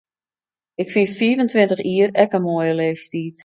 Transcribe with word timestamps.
Ik 0.81 0.89
fyn 0.93 1.09
fiif 1.17 1.37
en 1.41 1.51
tweintich 1.51 1.83
jier 1.89 2.11
ek 2.23 2.31
in 2.37 2.43
moaie 2.45 2.73
leeftyd. 2.81 3.37